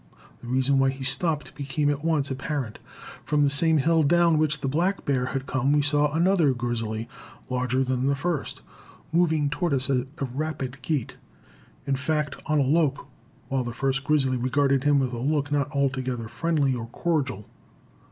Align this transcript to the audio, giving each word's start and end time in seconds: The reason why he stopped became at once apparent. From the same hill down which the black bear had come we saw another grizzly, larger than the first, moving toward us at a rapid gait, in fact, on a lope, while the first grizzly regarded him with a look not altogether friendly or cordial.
The 0.41 0.47
reason 0.47 0.79
why 0.79 0.89
he 0.89 1.03
stopped 1.03 1.53
became 1.53 1.87
at 1.87 2.03
once 2.03 2.31
apparent. 2.31 2.79
From 3.23 3.43
the 3.43 3.51
same 3.51 3.77
hill 3.77 4.01
down 4.01 4.39
which 4.39 4.61
the 4.61 4.67
black 4.67 5.05
bear 5.05 5.27
had 5.27 5.45
come 5.45 5.71
we 5.73 5.83
saw 5.83 6.11
another 6.11 6.53
grizzly, 6.55 7.07
larger 7.51 7.83
than 7.83 8.07
the 8.07 8.15
first, 8.15 8.63
moving 9.11 9.47
toward 9.47 9.75
us 9.75 9.91
at 9.91 10.07
a 10.17 10.25
rapid 10.25 10.81
gait, 10.81 11.17
in 11.85 11.95
fact, 11.95 12.35
on 12.47 12.57
a 12.57 12.63
lope, 12.63 13.05
while 13.47 13.63
the 13.63 13.73
first 13.73 14.03
grizzly 14.03 14.37
regarded 14.37 14.85
him 14.85 14.97
with 14.99 15.13
a 15.13 15.19
look 15.19 15.51
not 15.51 15.69
altogether 15.69 16.27
friendly 16.27 16.73
or 16.73 16.87
cordial. 16.87 17.47